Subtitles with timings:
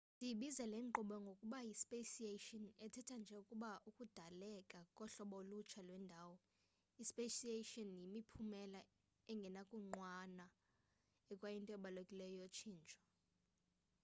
[0.17, 6.37] siyibiza lenkqubo ngokuba yi speciation ethetha nje ukuba ukudaleka kohlobo ulutsha lwendalo.
[7.03, 8.81] ispeciation yimiphumela
[9.31, 10.47] engenakunqanwa
[11.31, 12.99] ekwayinto ebalulekileyo yotshintsho